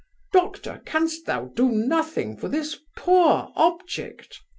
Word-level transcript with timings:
Doctor, 0.33 0.81
can'st 0.83 1.27
thou 1.27 1.51
do 1.55 1.69
nothing 1.69 2.35
for 2.35 2.47
this 2.49 2.79
poor 2.97 3.49
object? 3.55 4.39